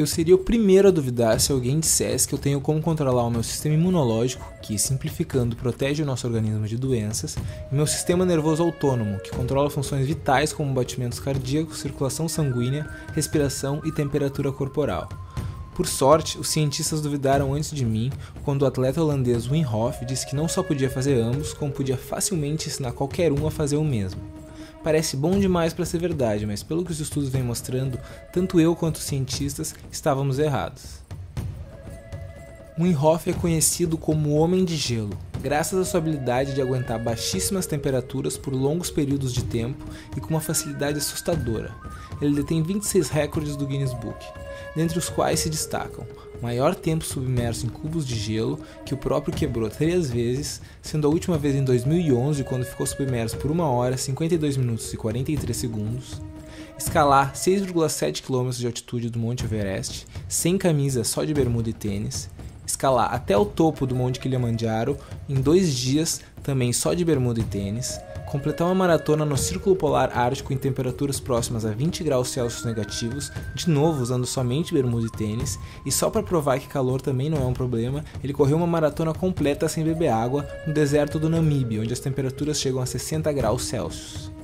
[0.00, 3.30] Eu seria o primeiro a duvidar se alguém dissesse que eu tenho como controlar o
[3.30, 7.36] meu sistema imunológico, que, simplificando, protege o nosso organismo de doenças,
[7.70, 13.82] e meu sistema nervoso autônomo, que controla funções vitais como batimentos cardíacos, circulação sanguínea, respiração
[13.84, 15.06] e temperatura corporal.
[15.74, 18.10] Por sorte, os cientistas duvidaram antes de mim
[18.42, 21.98] quando o atleta holandês Wim Hof disse que não só podia fazer ambos, como podia
[21.98, 24.39] facilmente ensinar qualquer um a fazer o mesmo.
[24.82, 27.98] Parece bom demais para ser verdade, mas pelo que os estudos vêm mostrando,
[28.32, 31.00] tanto eu quanto os cientistas estávamos errados.
[32.78, 37.66] Winhoff é conhecido como o Homem de Gelo, graças à sua habilidade de aguentar baixíssimas
[37.66, 39.84] temperaturas por longos períodos de tempo
[40.16, 41.74] e com uma facilidade assustadora.
[42.22, 44.24] Ele detém 26 recordes do Guinness Book,
[44.74, 46.06] dentre os quais se destacam
[46.40, 51.10] maior tempo submerso em cubos de gelo, que o próprio quebrou três vezes, sendo a
[51.10, 56.20] última vez em 2011, quando ficou submerso por 1 hora, 52 minutos e 43 segundos.
[56.78, 62.30] Escalar 6,7 km de altitude do Monte Everest, sem camisa, só de bermuda e tênis.
[62.66, 64.96] Escalar até o topo do Monte Kilimanjaro
[65.28, 70.16] em dois dias, também só de bermuda e tênis completar uma maratona no Círculo Polar
[70.16, 75.10] Ártico em temperaturas próximas a 20 graus Celsius negativos, de novo usando somente bermuda e
[75.10, 78.68] tênis, e só para provar que calor também não é um problema, ele correu uma
[78.68, 83.32] maratona completa sem beber água no deserto do Namíbia, onde as temperaturas chegam a 60
[83.32, 84.39] graus Celsius.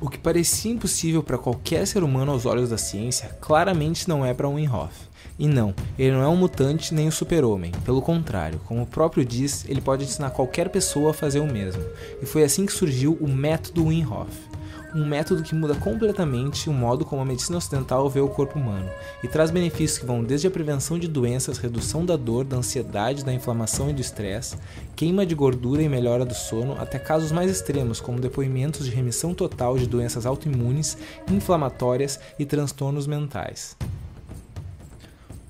[0.00, 4.32] O que parecia impossível para qualquer ser humano aos olhos da ciência, claramente não é
[4.32, 4.94] para Wim Hof.
[5.36, 7.72] E não, ele não é um mutante nem um super-homem.
[7.84, 11.82] Pelo contrário, como o próprio diz, ele pode ensinar qualquer pessoa a fazer o mesmo.
[12.22, 14.30] E foi assim que surgiu o método Wim Hof.
[14.94, 18.88] Um método que muda completamente o modo como a medicina ocidental vê o corpo humano
[19.22, 23.22] e traz benefícios que vão desde a prevenção de doenças, redução da dor, da ansiedade,
[23.22, 24.56] da inflamação e do estresse,
[24.96, 29.34] queima de gordura e melhora do sono, até casos mais extremos, como depoimentos de remissão
[29.34, 30.96] total de doenças autoimunes,
[31.30, 33.76] inflamatórias e transtornos mentais.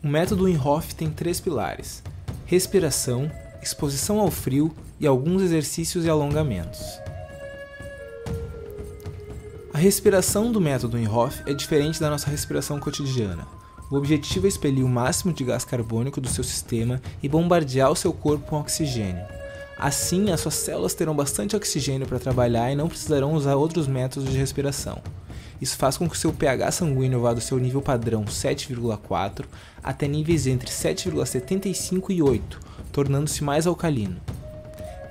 [0.02, 2.02] O método Inhofe tem três pilares:
[2.44, 3.30] respiração,
[3.62, 6.80] exposição ao frio e alguns exercícios e alongamentos.
[9.78, 13.46] A respiração do método Inhofe é diferente da nossa respiração cotidiana.
[13.88, 17.94] O objetivo é expelir o máximo de gás carbônico do seu sistema e bombardear o
[17.94, 19.24] seu corpo com oxigênio.
[19.78, 24.28] Assim, as suas células terão bastante oxigênio para trabalhar e não precisarão usar outros métodos
[24.28, 25.00] de respiração.
[25.60, 29.44] Isso faz com que o seu pH sanguíneo vá do seu nível padrão 7,4
[29.80, 32.58] até níveis entre 7,75 e 8,
[32.90, 34.16] tornando-se mais alcalino.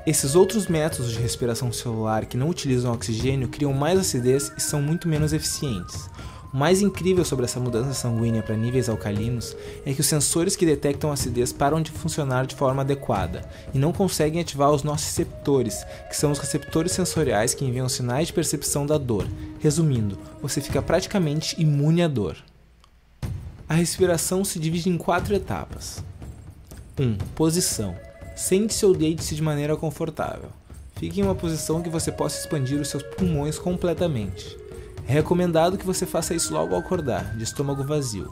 [0.08, 4.82] Esses outros métodos de respiração celular que não utilizam oxigênio criam mais acidez e são
[4.82, 6.10] muito menos eficientes.
[6.54, 9.54] O mais incrível sobre essa mudança sanguínea para níveis alcalinos
[9.86, 13.92] é que os sensores que detectam acidez param de funcionar de forma adequada e não
[13.92, 18.86] conseguem ativar os nossos receptores, que são os receptores sensoriais que enviam sinais de percepção
[18.86, 19.28] da dor.
[19.60, 22.38] Resumindo, você fica praticamente imune à dor.
[23.68, 26.02] A respiração se divide em quatro etapas.
[26.98, 27.04] 1.
[27.04, 28.07] Um, posição.
[28.38, 30.50] Sente-se ou deite-se de maneira confortável.
[30.96, 34.56] Fique em uma posição que você possa expandir os seus pulmões completamente.
[35.08, 38.32] É recomendado que você faça isso logo ao acordar, de estômago vazio.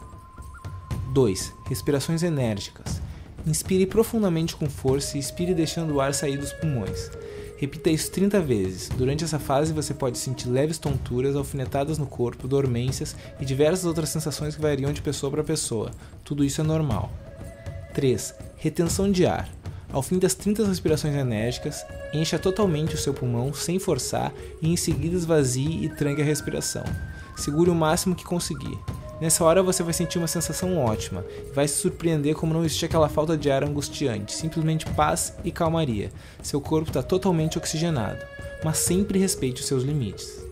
[1.12, 1.52] 2.
[1.68, 3.02] Respirações enérgicas.
[3.48, 7.10] Inspire profundamente com força e expire deixando o ar sair dos pulmões.
[7.58, 8.90] Repita isso 30 vezes.
[8.90, 14.10] Durante essa fase você pode sentir leves tonturas, alfinetadas no corpo, dormências e diversas outras
[14.10, 15.90] sensações que variam de pessoa para pessoa.
[16.24, 17.12] Tudo isso é normal.
[17.96, 18.36] 3.
[18.58, 19.55] Retenção de ar.
[19.92, 24.76] Ao fim das 30 respirações enérgicas, encha totalmente o seu pulmão sem forçar e em
[24.76, 26.84] seguida esvazie e tranque a respiração.
[27.36, 28.78] Segure o máximo que conseguir.
[29.20, 33.08] Nessa hora você vai sentir uma sensação ótima vai se surpreender como não existe aquela
[33.08, 36.12] falta de ar angustiante, simplesmente paz e calmaria.
[36.44, 38.20] Seu corpo está totalmente oxigenado,
[38.64, 40.44] mas sempre respeite os seus limites.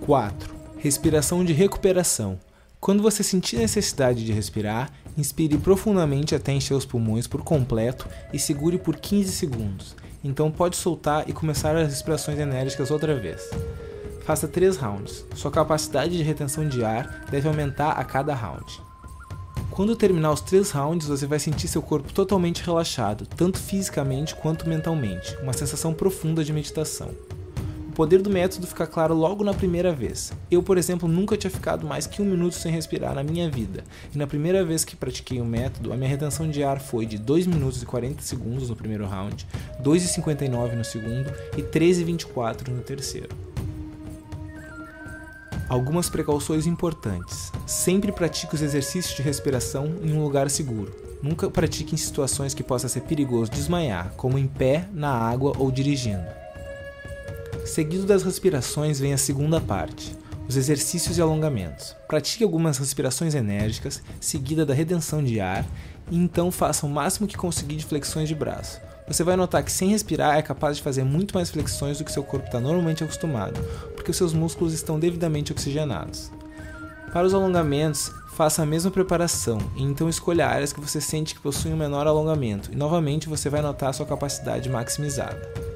[0.00, 0.54] 4.
[0.78, 2.38] Respiração de recuperação.
[2.88, 8.38] Quando você sentir necessidade de respirar, inspire profundamente até encher os pulmões por completo e
[8.38, 9.94] segure por 15 segundos.
[10.24, 13.42] Então pode soltar e começar as respirações enérgicas outra vez.
[14.24, 15.22] Faça 3 rounds.
[15.34, 18.80] Sua capacidade de retenção de ar deve aumentar a cada round.
[19.70, 24.66] Quando terminar os 3 rounds, você vai sentir seu corpo totalmente relaxado, tanto fisicamente quanto
[24.66, 27.10] mentalmente, uma sensação profunda de meditação
[27.98, 30.32] poder do método fica claro logo na primeira vez.
[30.48, 33.82] Eu, por exemplo, nunca tinha ficado mais que um minuto sem respirar na minha vida,
[34.14, 37.18] e na primeira vez que pratiquei o método, a minha retenção de ar foi de
[37.18, 39.44] 2 minutos e 40 segundos no primeiro round,
[39.82, 43.30] 2,59 no segundo e 3,24 no terceiro.
[45.68, 47.50] Algumas precauções importantes.
[47.66, 50.94] Sempre pratique os exercícios de respiração em um lugar seguro.
[51.20, 55.68] Nunca pratique em situações que possa ser perigoso desmaiar, como em pé, na água ou
[55.72, 56.47] dirigindo.
[57.68, 60.16] Seguido das respirações vem a segunda parte,
[60.48, 61.94] os exercícios e alongamentos.
[62.08, 65.66] Pratique algumas respirações enérgicas, seguida da redenção de ar,
[66.10, 68.80] e então faça o máximo que conseguir de flexões de braço.
[69.06, 72.10] Você vai notar que sem respirar é capaz de fazer muito mais flexões do que
[72.10, 73.60] seu corpo está normalmente acostumado,
[73.94, 76.32] porque os seus músculos estão devidamente oxigenados.
[77.12, 81.40] Para os alongamentos, faça a mesma preparação e então escolha áreas que você sente que
[81.40, 85.67] possuem um menor alongamento, e novamente você vai notar sua capacidade maximizada.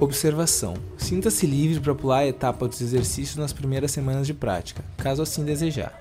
[0.00, 5.20] Observação: Sinta-se livre para pular a etapa dos exercícios nas primeiras semanas de prática, caso
[5.20, 5.92] assim desejar.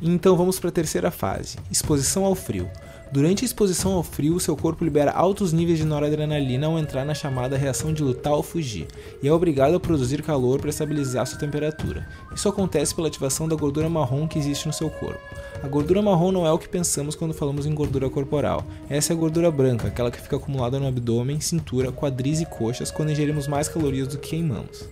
[0.00, 2.68] Então vamos para a terceira fase: exposição ao frio.
[3.12, 7.12] Durante a exposição ao frio, seu corpo libera altos níveis de noradrenalina ao entrar na
[7.12, 8.88] chamada reação de lutar ou fugir,
[9.22, 12.08] e é obrigado a produzir calor para estabilizar sua temperatura.
[12.34, 15.20] Isso acontece pela ativação da gordura marrom que existe no seu corpo.
[15.62, 18.64] A gordura marrom não é o que pensamos quando falamos em gordura corporal.
[18.88, 22.90] Essa é a gordura branca, aquela que fica acumulada no abdômen, cintura, quadris e coxas
[22.90, 24.88] quando ingerimos mais calorias do que queimamos.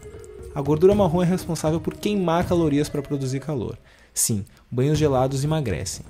[0.54, 3.78] A gordura marrom é responsável por queimar calorias para produzir calor.
[4.12, 6.04] Sim, banhos gelados emagrecem.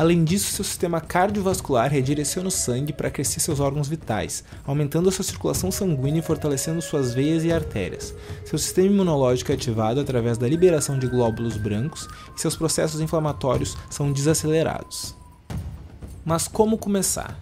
[0.00, 5.12] Além disso, seu sistema cardiovascular redireciona o sangue para crescer seus órgãos vitais, aumentando a
[5.12, 8.14] sua circulação sanguínea e fortalecendo suas veias e artérias.
[8.46, 13.76] Seu sistema imunológico é ativado através da liberação de glóbulos brancos e seus processos inflamatórios
[13.90, 15.14] são desacelerados.
[16.24, 17.38] Mas como começar?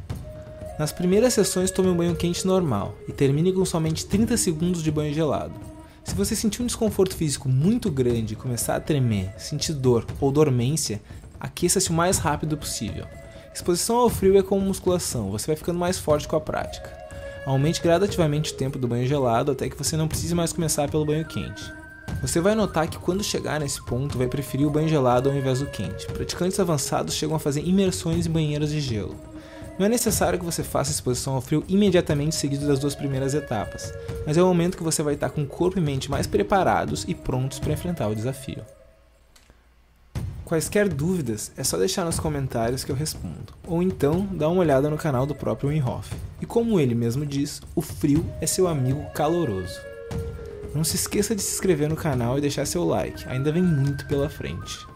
[0.81, 4.91] Nas primeiras sessões, tome um banho quente normal e termine com somente 30 segundos de
[4.91, 5.55] banho gelado.
[6.03, 11.01] Se você sentir um desconforto físico muito grande, começar a tremer, sentir dor ou dormência,
[11.41, 13.07] aqueça-se o mais rápido possível.
[13.55, 16.97] Exposição ao frio é como musculação, você vai ficando mais forte com a prática.
[17.45, 21.05] Aumente gradativamente o tempo do banho gelado até que você não precise mais começar pelo
[21.05, 21.73] banho quente.
[22.21, 25.61] Você vai notar que quando chegar nesse ponto vai preferir o banho gelado ao invés
[25.61, 26.07] do quente.
[26.07, 29.17] Praticantes avançados chegam a fazer imersões em banheiros de gelo.
[29.79, 33.95] Não é necessário que você faça exposição ao frio imediatamente seguido das duas primeiras etapas,
[34.27, 37.15] mas é o momento que você vai estar com corpo e mente mais preparados e
[37.15, 38.65] prontos para enfrentar o desafio.
[40.49, 44.89] Quaisquer dúvidas é só deixar nos comentários que eu respondo, ou então dá uma olhada
[44.89, 46.11] no canal do próprio Winhoff.
[46.41, 49.79] E como ele mesmo diz, o frio é seu amigo caloroso.
[50.75, 54.07] Não se esqueça de se inscrever no canal e deixar seu like, ainda vem muito
[54.07, 54.87] pela frente.